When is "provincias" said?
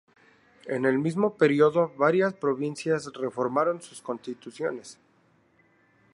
2.33-3.05